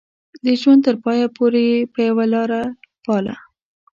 [0.43, 2.61] د ژوند تر پايه پورې يې يوه لاره
[3.05, 3.35] پالله.